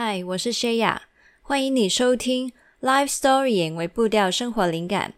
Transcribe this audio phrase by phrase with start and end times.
[0.00, 1.08] 嗨，我是谢雅，
[1.42, 5.14] 欢迎你收听 Live Story 为步调生活灵感。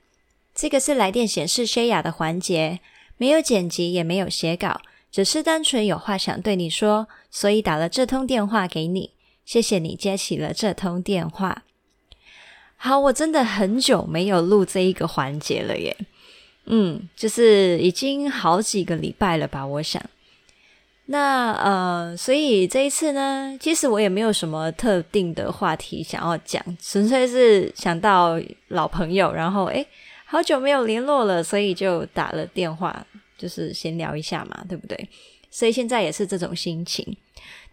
[0.54, 2.80] 这个是来电显示谢雅的环节，
[3.18, 4.80] 没有剪辑，也没有写稿，
[5.12, 9.10] 只是单纯有话想对你说，所以打了这通电话给你。
[9.44, 11.64] 谢谢你接起了这通电话。
[12.76, 15.94] 好，我真的很久没有录这一个环节了耶。
[16.64, 20.02] 嗯，就是已经好几个礼拜了吧，我想。
[21.12, 29.84] 那呃，所以这一次呢，其实我也没有什么特定的话题想要讲，纯粹是想到老朋友，然后诶，
[30.24, 33.04] 好久没有联络了，所以就打了电话，
[33.36, 35.08] 就是闲聊一下嘛，对不对？
[35.50, 37.04] 所以现在也是这种心情。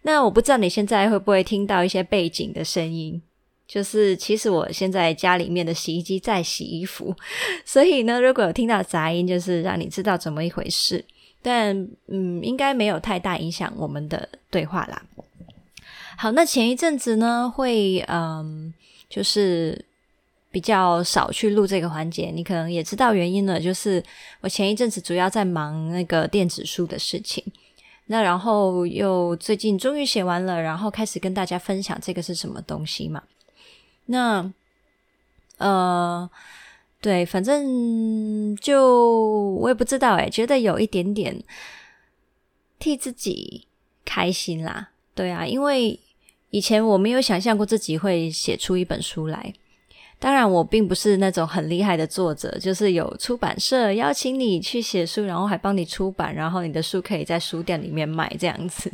[0.02, 3.22] 那我不知道你现在会不会听到一些背景的声音，
[3.68, 7.14] 就是其实我现在家里面的洗衣机在洗衣服，
[7.64, 11.04] 所以呢，如果有听到杂音，就是让你知道怎么一回事。
[11.40, 15.02] 但嗯，应该没有太大影响我们的对话啦。
[16.16, 18.74] 好，那前一阵子呢，会嗯，
[19.08, 19.84] 就是
[20.50, 22.32] 比较少去录这个环节。
[22.34, 24.02] 你可能也知道原因了，就是
[24.40, 27.44] 我前一阵子主要在忙那个电子书的事情。
[28.06, 33.22] 那然后又最近终于写完了，然后开始跟大家分享这个是什么东西嘛。
[34.06, 34.52] 那
[35.58, 36.28] 呃。
[37.00, 41.40] 对，反正就我也不知道诶，觉得有一点点
[42.80, 43.68] 替自己
[44.04, 44.90] 开心啦。
[45.14, 45.98] 对啊，因为
[46.50, 49.54] 以前我没有想象过自己会写出一本书来。
[50.18, 58.90] 当然，我并不是那种很厉害的作者，就是有出版社邀请你去写书，然后还帮你出版，然后你的书可以在书店里面卖这样子。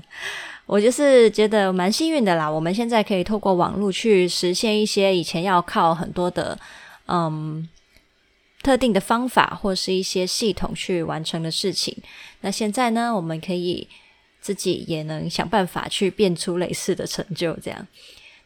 [0.67, 2.51] 我就是觉得蛮幸运的啦。
[2.51, 6.59] 我们现在可以透过网络去实现一些以前要靠很多的，
[7.07, 7.67] 嗯。
[8.65, 11.95] 特定的方法或是一些系统去完成的事情，
[12.41, 13.87] 那现在呢，我们可以
[14.41, 17.87] 自己也能想办法去变出类似的成就，这样。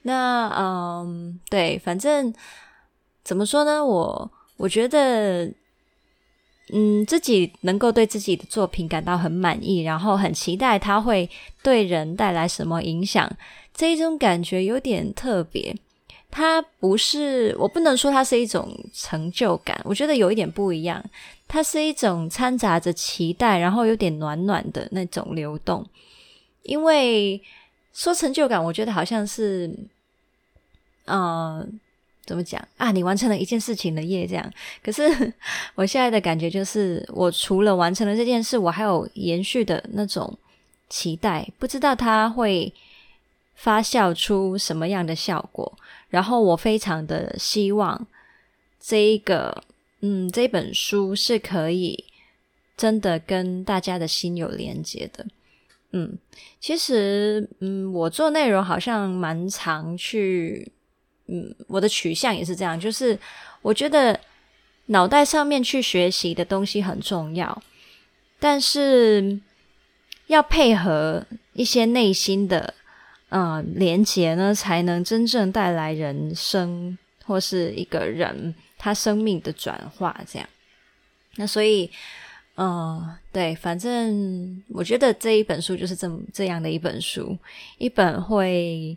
[0.03, 2.35] 那嗯，对，反正
[3.23, 5.47] 怎么说呢，我我觉得，
[6.73, 11.31] 嗯，自己能够对自己的作品感到很满意，然后很期待它会
[11.63, 13.31] 对人带来什么影响，
[13.73, 15.77] 这一种感觉有点特别。
[16.31, 21.03] 它不是，我不能说它是一种成就感，我觉得有一点不一样。
[21.49, 25.85] 它是一种掺杂着期待，然后有点暖暖的那种流动。
[26.63, 27.41] 因为
[27.95, 29.75] 说成就感，我觉得好像是，
[31.07, 31.67] 呃，
[32.27, 32.93] 怎么讲啊？
[32.93, 34.53] 你完成了一件事情的夜，这样。
[34.85, 35.33] 可是
[35.75, 40.37] 我现在的感觉就是，我除了完成了这件事，我还有延续的那种
[40.91, 42.71] 期待，不知道它会
[43.55, 45.73] 发酵出什么样的效果。
[46.11, 48.07] 然后我非常的希望
[48.81, 49.63] 这一个，
[50.01, 52.05] 嗯，这本书是可以
[52.77, 55.27] 真的跟大家的心有连接的。
[55.93, 56.17] 嗯，
[56.61, 60.73] 其实，嗯，我做内容好像蛮常去，
[61.27, 63.19] 嗯，我的取向也是这样，就是
[63.61, 64.19] 我觉得
[64.87, 67.63] 脑袋上面去学习的东西很重要，
[68.39, 69.41] 但是
[70.29, 72.75] 要配合一些内心的。
[73.31, 76.97] 嗯，连接呢，才能真正带来人生
[77.27, 80.19] 或是一个人他生命的转化。
[80.27, 80.49] 这样，
[81.37, 81.91] 那所以，
[82.57, 87.37] 嗯，对，反正我觉得这一本书就是这么这样的一本书，
[87.77, 88.97] 一本会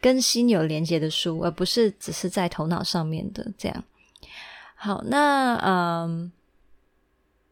[0.00, 3.84] 跟心有连接的书，而不是只是在头脑上面的这样。
[4.76, 6.30] 好，那嗯，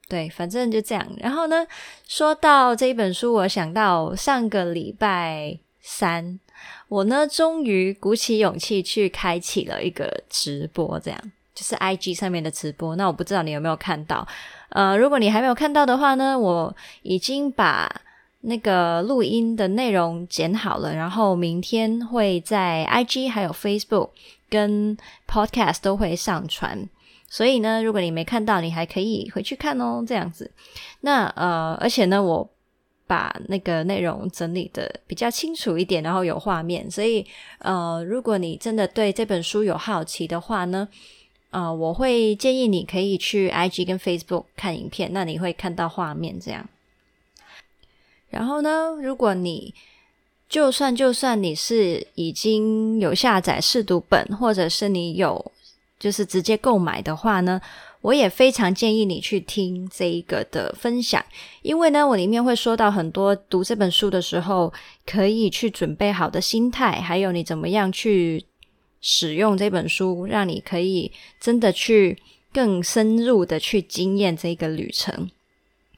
[0.06, 1.04] 对，反正就这样。
[1.18, 1.66] 然后呢，
[2.06, 5.58] 说到这一本书，我想到上个礼拜。
[5.90, 6.38] 三，
[6.88, 11.18] 我呢终于鼓起勇气去开启了一个直播，这样
[11.54, 12.94] 就是 IG 上面的直播。
[12.96, 14.28] 那我不知道你有没有看到，
[14.68, 17.90] 呃，如果你还没有看到的话呢，我已经把
[18.42, 24.10] 那个录音的内容剪好了，然后明天会在 IG 还有 Facebook
[24.50, 24.94] 跟
[25.26, 26.86] Podcast 都会上传。
[27.28, 30.50] 所以呢，如果你没看到，你还可以回去看哦，这样子。
[31.00, 32.50] 那呃，而且呢，我。
[33.08, 37.26] 把那个内容整理得比较清楚一点，然后有画面，所以
[37.58, 40.86] 呃，如果你真的对这本书有好奇的话呢，
[41.50, 46.68] 呃，我会建议你可以去 IG 跟 Facebook 看影片，那你会看到画面这样。
[48.28, 49.72] 然后呢，如果你
[50.46, 55.52] 就算就算你是已经有下载试读本，或者是你有
[55.98, 57.60] 就是直接购买的话呢，
[58.00, 61.24] 我也非常建议你去听这一个的分享，
[61.62, 64.72] 因为呢，我里面会说到很多读这本书的时候
[65.04, 68.44] 可以去准备好的心态，还有你怎么样去
[69.00, 71.10] 使用这本书，让你可以
[71.40, 72.16] 真的去
[72.52, 75.30] 更深入的去经验这个旅程。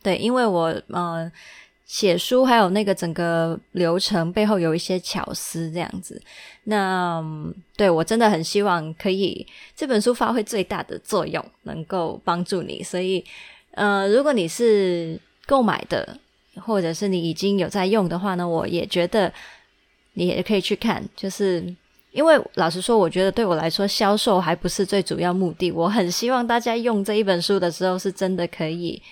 [0.02, 1.30] 对，因为我呃
[1.90, 6.22] 写书还有那个整个流程背后有一些巧思这样子。
[6.62, 7.20] 那
[7.76, 9.44] 对我真的很希望可以
[9.74, 12.80] 这本书发挥最大的作用，能够帮助你。
[12.80, 13.24] 所以，
[13.72, 16.16] 呃，如果你是购买的，
[16.62, 19.32] 或者是你已经有在用的话呢，我也觉得
[20.12, 21.04] 你也可以去看。
[21.16, 21.74] 就是
[22.12, 25.72] 因为老实说，我觉得对我来说，销售还不是最主要目的。
[25.72, 29.02] 我很希望大家用这一本书的时候，是真的可以，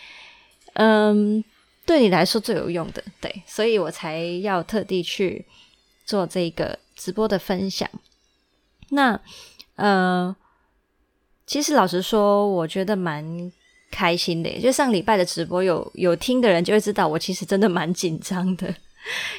[0.75, 1.43] 嗯，
[1.89, 3.03] 对你来说最有用的。
[3.19, 5.45] 对，所以我才要特地去
[6.05, 7.89] 做这个直播的分享。
[8.91, 9.19] 那，
[9.77, 10.37] 呃，
[11.47, 13.51] 其实老实说，我觉得蛮。
[13.91, 18.73] 开心的，就上礼拜的直播有有听的人就会知道，我其实真的蛮紧张的，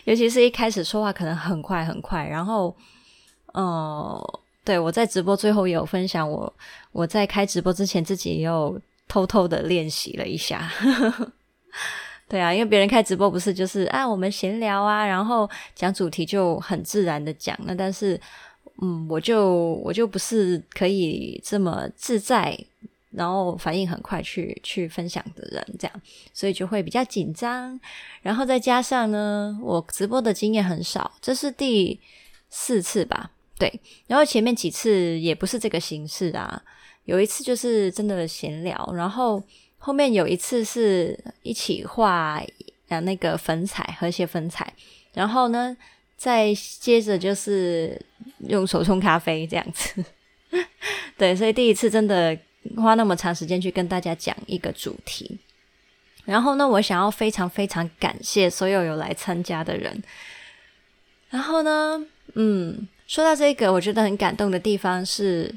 [0.06, 2.76] 尤其是一开始说话可能很快很快，然后，
[3.54, 6.52] 呃，对，我在直播最后也有分享我，
[6.92, 10.68] 我在开直播之前自己也有偷偷的练习了一下，
[12.30, 18.18] 对啊，因为别人开直播不是就是啊我们闲聊啊，然后讲主题就很自然的讲，那但是
[18.82, 22.58] 嗯，我就我就不是可以这么自在。
[23.12, 27.78] 然后反应很快去去分享的人，这样，所以就会比较紧张。
[28.22, 32.00] 然后再加上呢，我直播的经验很少，这是第
[32.52, 33.32] 四次吧？
[33.58, 33.82] 对。
[34.06, 36.62] 然后前面几次也不是这个形式啊，
[37.06, 39.42] 有一次就是真的闲聊，然后
[39.80, 42.40] 后面有一次是一起画
[42.90, 44.72] 呃那个粉彩和谐粉彩，
[45.14, 45.76] 然后呢
[46.16, 48.00] 再接着就是
[48.48, 50.06] 用手冲咖啡这样子。
[51.18, 52.38] 对，所以第一次真的。
[52.76, 55.40] 花那么长时间去跟大家讲一个主题，
[56.26, 60.04] 然后呢，我想要非常非常感谢所有有来参加的人。
[61.30, 65.56] 然后呢，嗯，说到这个，我觉得很感动的地方是，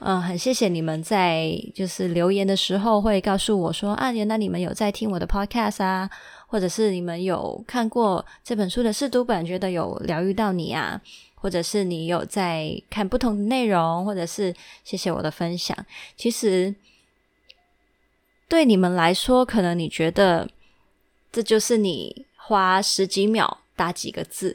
[0.00, 6.10] 嗯，很谢谢你们在就是留言的时候会告诉我说啊，原来你们有在听我的 podcast 啊，
[6.46, 11.00] 或者是你们有看过这本书的试读本，觉得有疗愈到你啊。
[11.42, 14.54] 或者是你有在看不同的内容，或者是
[14.84, 15.74] 谢谢我的分享。
[16.14, 16.74] 其实
[18.46, 20.46] 对你们来说，可能你觉得
[21.32, 24.54] 这就是你花十几秒打几个字，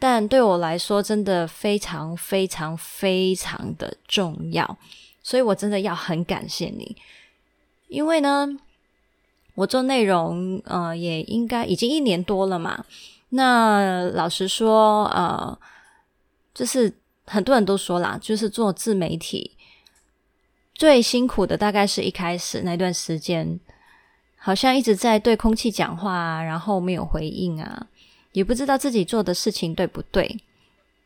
[0.00, 4.76] 但对我来说，真的非常非常非常的重要。
[5.22, 6.96] 所以我真的要很感谢你，
[7.86, 8.48] 因为呢，
[9.54, 12.84] 我做内容，呃，也应该已经一年多了嘛。
[13.28, 15.56] 那老实说，呃。
[16.52, 16.92] 就是
[17.26, 19.56] 很多人都说啦，就是做自媒体
[20.74, 23.58] 最辛苦的，大概是一开始那段时间，
[24.36, 27.86] 好像一直在对空气讲话，然后没有回应啊，
[28.32, 30.38] 也不知道自己做的事情对不对，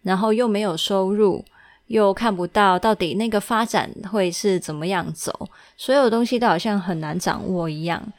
[0.03, 1.45] 然后又没有收入，
[1.87, 8.13] 又看不到到底那个发展会是怎么样走，所有东西都好像很难掌握一样，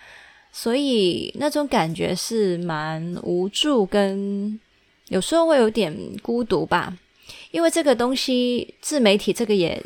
[0.51, 4.59] 所以那种感觉是蛮无助，跟
[5.09, 6.97] 有时候会有点孤独吧。
[7.51, 9.81] 因为这个东西，自媒体这个也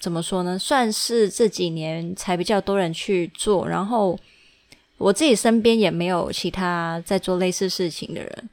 [0.00, 0.58] 怎么说呢？
[0.58, 4.18] 算是这几年才比较多人去做，然后
[4.98, 8.50] 我自己身边也没有其他在做类似事情的人，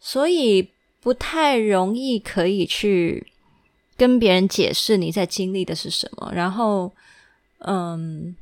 [0.00, 0.68] 所以
[1.00, 3.26] 不太容易可以去
[3.96, 6.30] 跟别人解释你在经历的是什么。
[6.34, 6.92] 然后，
[7.58, 8.36] 嗯，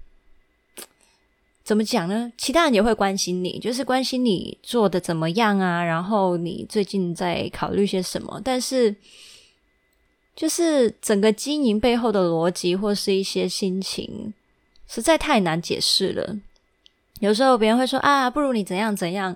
[1.62, 2.32] 怎么讲呢？
[2.36, 8.96] 其他人也会关心你，就是关心你做的怎么样啊，然后你最近在考虑些什么，但是。
[10.36, 14.32] 就是整个经营背后的逻辑，或是一些心情，
[14.88, 16.38] 实在太难解释了。
[17.20, 19.34] 有时候别人会说啊，不如你怎样怎样，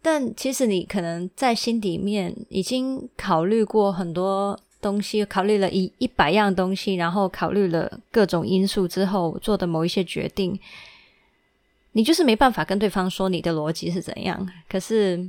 [0.00, 10.58] 但其实你可能在心里面已经考虑过很多东西，考虑了一一百样东西，然后考虑了各种因素之后做的某一些决定，
[11.92, 14.48] 你就是没办法跟对方说你的逻辑是怎样。
[14.68, 15.28] 可是，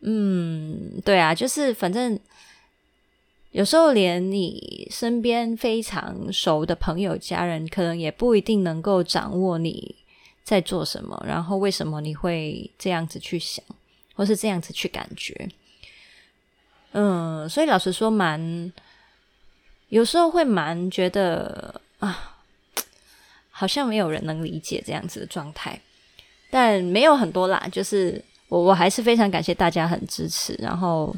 [0.00, 2.18] 嗯，对啊，就是反正。
[3.52, 9.96] 有时候连你身边非常熟的朋友、家人，可能也不一定能够掌握你
[10.50, 13.64] 在做什么，然后为什么你会这样子去想，
[14.16, 15.48] 或是这样子去感觉。
[16.90, 18.72] 嗯，所以老实说蛮，
[19.90, 22.36] 有时候会蛮觉得啊，
[23.52, 25.80] 好像没有人能理解这样子的状态，
[26.50, 31.14] 但没有很多啦，就是我我还是非常感谢大家很支持，然后。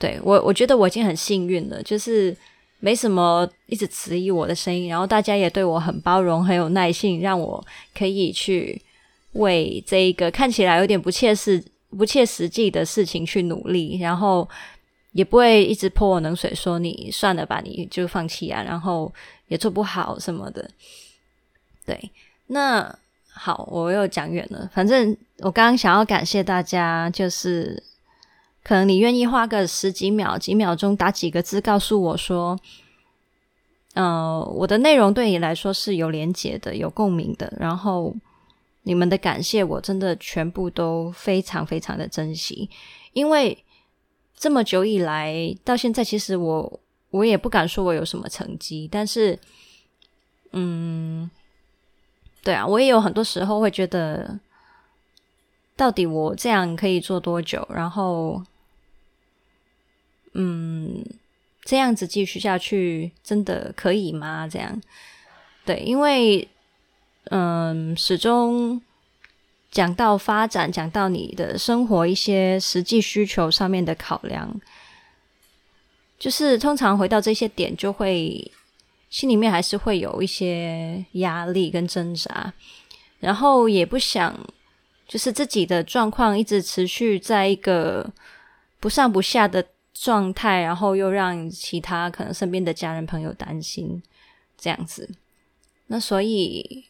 [0.00, 2.34] 对，我，我觉得我已经很幸运了，就是
[2.80, 8.80] 没什么一直质疑我的声音，然后大家也对我很包容，很有耐性，让我可以去
[9.32, 14.48] 为这一个看起来有点不切实不切实际的事情去努力，然后
[15.12, 19.12] 也不会一直泼我冷水，说你算了吧，你就放弃啊，然后
[19.48, 20.70] 也做不好什么的。
[21.84, 22.10] 对，
[22.46, 22.96] 那
[23.32, 24.70] 好，我又讲远了。
[24.72, 27.82] 反正我刚刚想要感谢大家，就是
[28.62, 32.58] 可能你愿意花个十几秒、几秒钟打几个字，告诉我说，
[33.94, 37.52] 呃，我的内容对你来说是有连结的、有共鸣的。
[37.58, 38.14] 然后
[38.82, 42.68] 你们的感谢，我真的全部都非常非常的珍惜，
[43.12, 43.64] 因为
[44.36, 49.38] 这么久以来到现在，其实我我也不敢说我有什么成绩，但是，
[50.52, 51.30] 嗯。
[52.42, 54.40] 对啊，我也有很多时候会觉得，
[55.80, 57.66] 到底我这样可以做多久？
[57.72, 58.44] 然后，
[60.34, 61.02] 嗯，
[61.64, 64.46] 这样子继续下去真的可以吗？
[64.46, 64.78] 这样，
[65.64, 66.46] 对，因为，
[67.30, 68.82] 嗯，始终
[69.70, 74.60] 讲到发展，讲到你的生活一些实际需求上面的考量，
[76.18, 78.52] 就是通常回到这些点就会。
[79.08, 82.52] 心里面还是会有一些压力跟挣扎，
[83.18, 84.38] 然后也不想
[85.10, 88.08] 就是自己的状况一直持续在一个
[88.78, 94.00] 不上不下的状态，然后又让其他可能身边的家人朋友担心
[94.56, 95.10] 这样子。
[95.88, 96.84] 那所以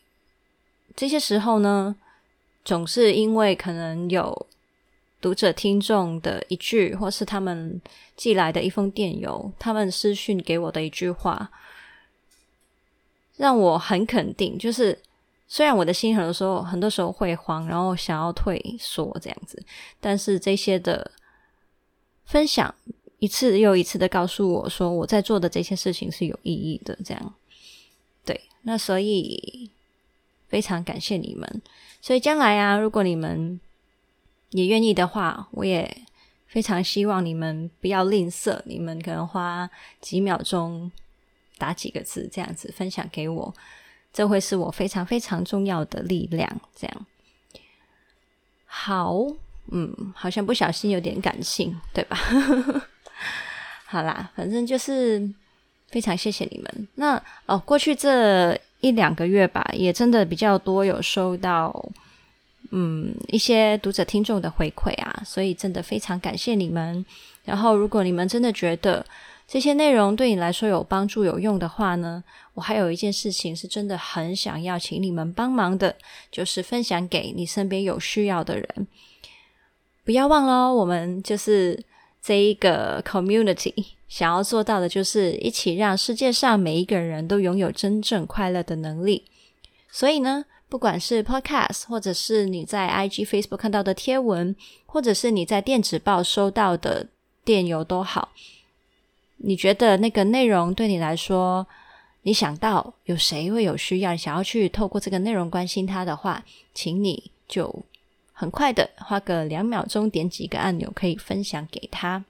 [0.95, 1.97] 这些时候呢，
[2.63, 4.47] 总是因为可能有
[5.19, 7.81] 读者听众的一句，或是他们
[8.17, 11.51] 寄来的一封电邮，他们私讯给我的一句话。
[13.39, 14.99] 让我很肯定，就是
[15.53, 19.61] 虽然我的心很多时候很多时候会慌，然后想要退缩这样子，
[20.01, 21.11] 但是这些的
[22.25, 22.73] 分享
[23.19, 26.97] 一次又一次的告诉我说，我在做的这些事情是有意义的。
[27.05, 27.35] 这样，
[28.25, 29.69] 对，那所以
[30.49, 31.61] 非常感谢你们。
[32.01, 33.59] 所以将来啊，如果你们
[34.51, 35.97] 也愿意的话，我也
[36.47, 39.69] 非常希望你们不要吝啬，你们可能花
[40.01, 40.93] 几秒钟。
[41.59, 43.55] 打几个字，这样子分享给我，
[44.13, 46.61] 这会是我非常非常重要的力量。
[46.75, 47.07] 这样，
[48.67, 49.17] 好，
[49.71, 52.17] 嗯，好像不小心有点感性，对吧？
[53.87, 55.29] 好啦，反正就是
[55.89, 56.89] 非常谢谢你们。
[56.95, 61.89] 那哦，过去这一两个月吧，也真的比较多有收到，
[62.71, 67.05] 嗯，一些读者听众的回馈啊，所以真的非常感谢你们。
[67.45, 69.05] 然后，如果你们真的觉得，
[69.53, 72.23] 这些内容对你来说有帮助、有用的话呢，
[72.55, 75.97] 我还有一件事情是真的很想要请你们帮忙的，
[76.31, 78.87] 就是分享给你身边有需要的人。
[80.05, 81.83] 不要忘了，我们就是
[82.23, 83.75] 这一个 community，
[84.09, 89.25] 想要做到的就是一起让世界上每一个人都拥有真正快乐的能力。
[89.91, 94.55] 所以呢，不管是 podcast，或者是你在 IG、Facebook 看到的贴文，
[94.87, 97.09] 或者是你在电子报收到的
[97.45, 98.29] 电邮都好。
[99.43, 101.67] 你觉得那个内容对你来说，
[102.23, 106.45] 你想到有谁会有需要，想要去透过这个内容关心他的话，
[106.75, 107.83] 请你就
[108.35, 112.23] 很快的花个两秒钟点几个按钮，可以分享给他。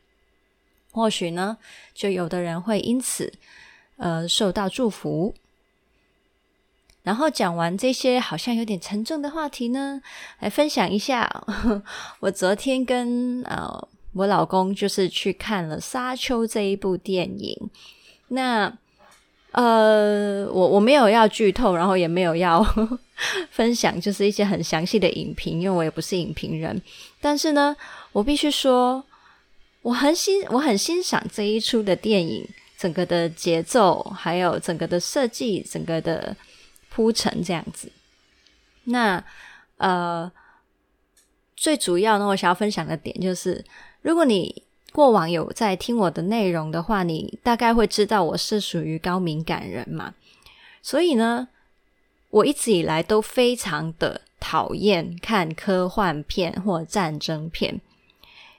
[0.92, 1.58] 或许呢，
[1.92, 3.32] 就有的人会因此
[3.96, 5.34] 呃受到祝福。
[7.02, 10.00] 然后讲完这些好像有点沉重的话题呢，
[10.38, 11.44] 来分享一下，
[12.20, 13.88] 我昨天跟呃。
[14.12, 17.70] 我老公就是去看了《沙丘》这一部电影，
[18.28, 18.76] 那
[19.52, 22.64] 呃，我我没有要剧透，然后也没有要
[23.50, 26.80] 分享，就是一些很详细的影评，因为我也不是影评人。
[27.20, 27.76] 但是呢，
[28.12, 29.04] 我必须说，
[29.82, 36.36] 我很欣我很欣赏这一出的电影，整个的节奏，还有整个的设计，整个的
[36.88, 37.90] 铺陈这样子。
[38.84, 39.24] 那
[39.76, 40.30] 呃，
[41.56, 43.64] 最主要呢，我想要分享的点就是。
[44.02, 50.14] 如果你过往有在听我的内容的话，你大概会知道我是属于高敏感人嘛。
[50.82, 51.48] 所以呢，
[52.30, 57.80] 我一直以来都非常的讨厌看科幻片或战争片。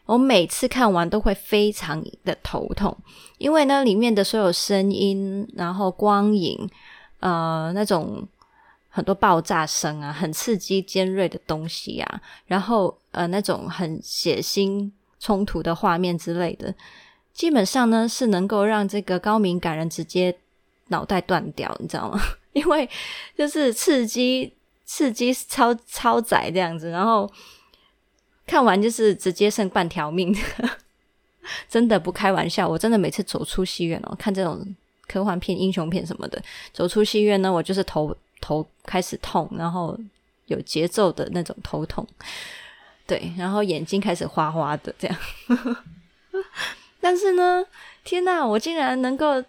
[0.05, 2.95] 我每次看完都会非常的头痛，
[3.37, 6.69] 因为呢，里面的所有声音，然后光影，
[7.19, 8.27] 呃，那种
[8.89, 14.91] 很多爆炸声啊，很刺激尖锐的东西啊，然后呃，那种很血腥。
[15.21, 16.73] 冲突的画面之类的，
[17.31, 20.35] 基本上呢是能够让这个高敏感人直接
[20.87, 22.19] 脑袋断掉，你知道吗？
[22.53, 22.89] 因为
[23.37, 24.51] 就是刺激
[24.83, 27.31] 刺激超超载这样子，然后
[28.47, 30.35] 看完就是直接剩半条命，
[31.69, 32.67] 真的不开玩笑。
[32.67, 34.75] 我真的每次走出戏院哦，看这种
[35.07, 36.41] 科幻片、英雄片什么的，
[36.73, 39.97] 走出戏院呢，我就是头头开始痛，然后
[40.47, 42.05] 有节奏的那种头痛。
[43.11, 45.17] 对，然后眼睛开始花花的这样，
[47.01, 47.61] 但是呢，
[48.05, 49.43] 天哪，我竟然能够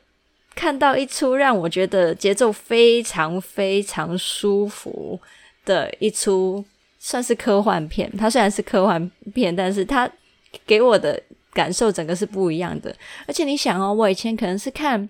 [0.52, 5.20] 看到一出让我觉得节奏非常非常舒服
[5.64, 6.64] 的一出
[6.98, 8.10] 算是科幻片。
[8.18, 10.10] 它虽然是科幻片，但是它
[10.66, 12.92] 给我的感受整个是不一样的。
[13.28, 15.08] 而且你想哦，我以前可能是看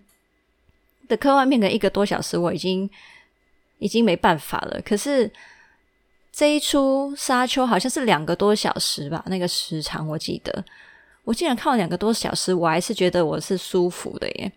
[1.09, 2.90] 的科幻片，可能一个多小时，我已经
[3.78, 4.78] 已经没办法了。
[4.85, 5.32] 可是
[6.33, 10.65] 这一出《沙丘》好像是两个多小时吧，那个时长我记得。
[11.25, 14.51] 我竟然看了两个多小时，我还是觉得我是舒服的耶。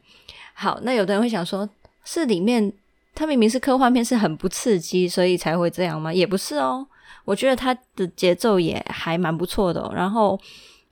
[0.53, 1.69] 好，那有的人会想说，
[2.05, 2.71] 是里面
[3.13, 6.13] 它明明是科幻片，是很不刺激，所以才会这样吗？
[6.13, 6.87] 也不是哦，
[7.25, 9.91] 我觉得它的节奏也还蛮不错的哦。
[9.93, 10.39] 然后，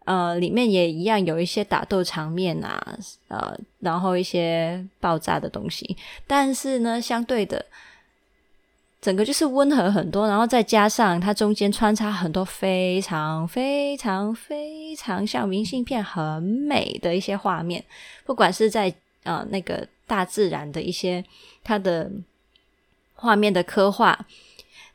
[0.03, 2.99] 呃，里面也一样有一些打斗场面啊，
[3.29, 5.95] 呃，然后一些爆炸的东西。
[6.27, 7.65] 但是呢，相对的。
[9.03, 17.83] 整个就是温和很多，然后再加上它中间穿插很多非常非常非常像明信片很美的一些画面，
[18.23, 21.21] 不管是在呃那个大自然的一些
[21.65, 22.09] 它的
[23.13, 24.25] 画面的刻画，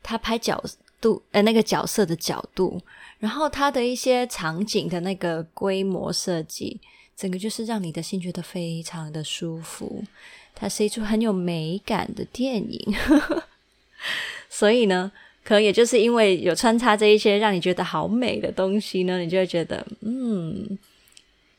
[0.01, 0.59] 它拍角
[0.99, 2.81] 度呃那个角色的角度，
[3.19, 6.81] 然后它的一些场景的那个规模设计，
[7.15, 10.03] 整个就是让你的心觉得非常的舒服。
[10.55, 12.95] 它是一出很有美感的电影。
[14.59, 15.09] 所以呢，
[15.41, 20.77] 可能也就是因为有穿插这一些让你觉得好美的东西呢，你就会觉得，嗯，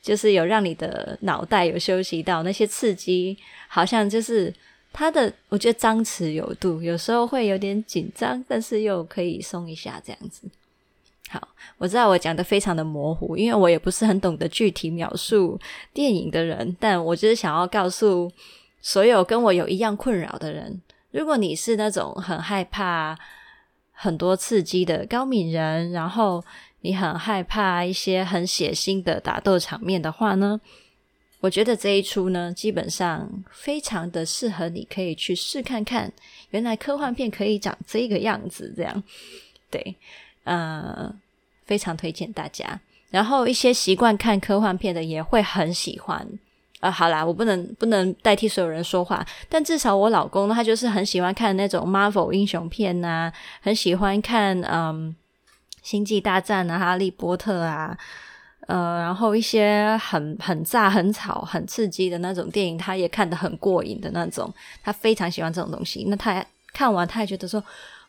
[0.02, 3.38] 就是有让你的脑袋有休息到那些刺激，
[3.68, 4.52] 好像就是
[4.92, 10.46] 它的，我觉得张弛有度，有时候会有点紧张，但是又可以松一下这样子。
[11.30, 15.58] 好，我知道我讲的非常的模糊，因为我也不是很懂得具体描述
[15.94, 18.30] 电影的人，但我就是想要告诉
[18.82, 20.82] 所有跟我有一样困扰的人。
[21.10, 23.18] 如果你是那种很害怕
[23.92, 26.44] 很多刺激的高敏人，然后
[26.80, 30.60] 你很害怕一些很血腥的打斗场面的话呢，
[31.40, 36.12] 我觉得这一出呢，基本上非常的适合你，可以去试看看，
[36.50, 39.02] 原来科幻片可以长这个样子，这样，
[39.70, 39.94] 对，
[40.44, 41.14] 呃，
[41.66, 42.80] 非常推荐大家。
[43.10, 46.26] 然后一些习惯看科幻片的也会很喜欢。
[46.80, 55.14] 啊、呃，好啦，我不能不能代替所有人说话，但至少我老公呢，他就是很喜欢看那种 Marvel 英雄片呐、很喜欢看嗯
[55.82, 57.96] 星际大战啊、哈利波特啊，
[58.66, 64.50] 呃，然后一些很很炸、很吵、很刺激的那种电影，他也看得很过瘾的那种，
[64.82, 66.04] 他非常喜欢这种东西。
[66.08, 67.62] 那他看完，他也觉得说，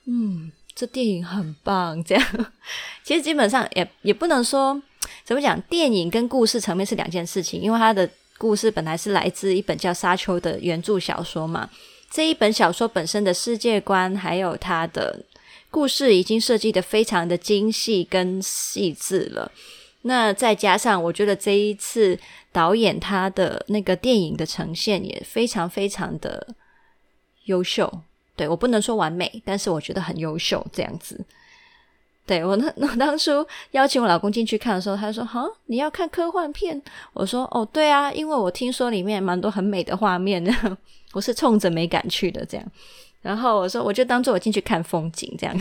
[0.05, 2.01] 嗯，这电影很棒。
[2.05, 2.25] 这样，
[3.03, 4.81] 其实基本上也也不能说
[5.25, 8.09] 怎么讲，电影跟故事层面是两件事情，因为他的。
[8.41, 11.69] 故事本来是来自一本叫《沙丘》的原著小说嘛，
[12.09, 15.23] 这一本小说本身的世界观还有它的
[15.69, 19.51] 故事已经设计的非常的精细跟细致了。
[20.01, 22.17] 那再加上我觉得这一次
[22.51, 26.47] 导演他的那个电影的呈现也非常非常的
[27.45, 28.01] 优秀，
[28.35, 31.23] 对，我不能说完美，但是我觉得很优秀这样子。
[32.31, 40.41] 对，我那 我当初邀请我老公进去看的时候，他说：“哈，你要看科幻片？”我说：“哦，对啊，因为我听说里面蛮多很美的画面，
[41.11, 42.65] 我是冲着美感去的。”这样，
[43.21, 45.53] 然后我说：“我就当做我进去看风景这样。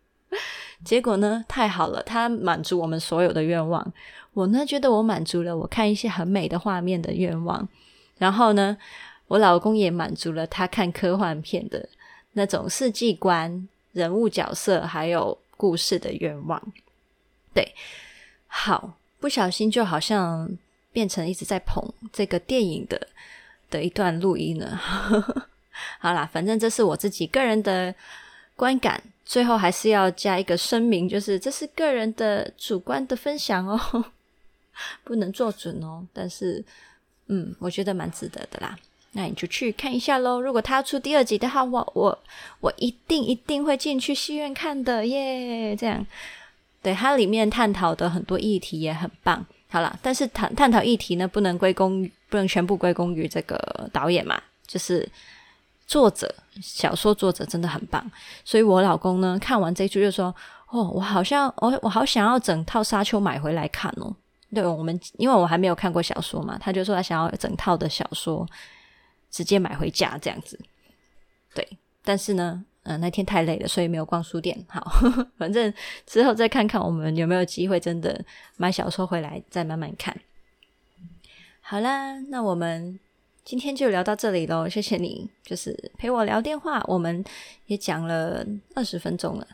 [0.84, 3.90] ”结果呢，太好了，他满足我们所有的愿望。
[4.34, 7.66] 我呢，觉得我满足了我看一些很美的画面的愿望。
[8.18, 8.76] 然后呢，
[9.28, 11.88] 我老公也满足了他看科幻片的
[12.34, 15.38] 那种世界观、人物角色，还有。
[15.62, 16.60] 故事的愿望，
[17.54, 17.72] 对，
[18.48, 20.58] 好，不小心就好像
[20.90, 21.80] 变成一直在捧
[22.12, 23.06] 这个电影的
[23.70, 24.76] 的一段录音了。
[26.00, 27.94] 好啦，反正这是我自己个人的
[28.56, 34.04] 观感，最后还是要加一个声明，就是这是个人的主观的分享哦，
[35.04, 36.04] 不能做准哦。
[36.12, 36.64] 但是，
[37.28, 38.76] 嗯，我觉得蛮值得的啦。
[39.14, 40.40] 那你就去看一下喽。
[40.40, 42.18] 如果他出第二集的话，我我
[42.60, 45.76] 我一定一定会进去戏院看的耶。
[45.76, 46.06] 这样，
[46.80, 49.44] 对，它里面探讨的很多议题也很棒。
[49.68, 55.06] 好了，但是探探讨议题呢，不能归功，不能全部归功于这个导演嘛，就是
[55.86, 58.10] 作者，小说作者真的很棒。
[58.44, 60.34] 所以我老公呢，看完这一句就说
[60.70, 64.14] ：“哦，我好像我我好想要整套《沙丘》买回来看哦。”
[64.54, 68.46] 对，我们因为我还没有看过小说嘛，他就说他想要整套的小说。
[69.32, 70.56] 直接买回家这样子，
[71.54, 71.66] 对，
[72.04, 74.62] 但是呢，嗯、那天太累了，所以没有逛书店。
[74.68, 74.92] 好，
[75.38, 75.72] 反正
[76.06, 78.22] 之后再看看我们有没有机会真的
[78.58, 80.14] 买小说回来再慢慢看。
[81.62, 83.00] 好啦，那我们
[83.42, 87.24] 今天就聊到这里喽，谢谢你，就是陪我聊电话，我们
[87.66, 89.46] 也讲了二十分钟了，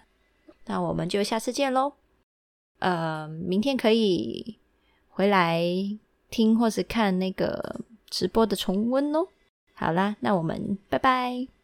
[0.67, 1.93] 那我们就下次见喽。
[2.81, 4.59] 呃，明天可以
[5.09, 5.63] 回来
[6.31, 9.29] 听或是看那个直播的重温哦。
[9.79, 11.58] 好啦，那我们拜拜。